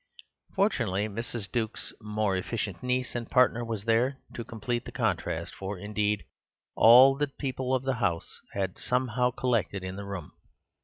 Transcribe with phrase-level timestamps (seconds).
[0.55, 1.51] Fortunately, Mrs.
[1.51, 6.25] Duke's more efficient niece and partner was there to complete the contract; for, indeed,
[6.73, 10.31] all the people of the house had somehow collected in the room.